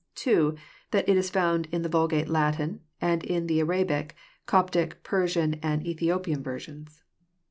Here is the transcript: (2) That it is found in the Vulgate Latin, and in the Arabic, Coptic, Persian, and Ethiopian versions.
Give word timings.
(2) 0.15 0.55
That 0.89 1.07
it 1.07 1.15
is 1.15 1.29
found 1.29 1.67
in 1.71 1.83
the 1.83 1.87
Vulgate 1.87 2.27
Latin, 2.27 2.79
and 2.99 3.23
in 3.23 3.45
the 3.45 3.59
Arabic, 3.59 4.15
Coptic, 4.47 5.03
Persian, 5.03 5.59
and 5.61 5.85
Ethiopian 5.85 6.41
versions. 6.41 7.03